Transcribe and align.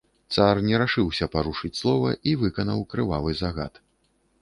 Цар 0.37 0.61
не 0.67 0.79
рашыўся 0.83 1.27
парушыць 1.35 1.73
слова 1.81 2.17
і 2.33 2.37
выканаў 2.43 2.85
крывавы 2.95 3.31
загад. 3.47 3.73